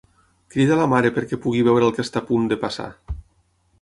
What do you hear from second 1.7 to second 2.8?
el que està a punt de